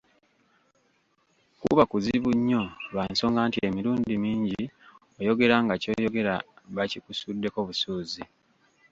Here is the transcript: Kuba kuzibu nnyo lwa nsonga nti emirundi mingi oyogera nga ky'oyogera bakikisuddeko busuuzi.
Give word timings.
Kuba 1.61 1.83
kuzibu 1.91 2.29
nnyo 2.37 2.63
lwa 2.91 3.03
nsonga 3.11 3.41
nti 3.47 3.59
emirundi 3.67 4.11
mingi 4.25 4.61
oyogera 5.19 5.55
nga 5.63 5.73
ky'oyogera 5.81 6.33
bakikisuddeko 6.75 7.59
busuuzi. 7.67 8.23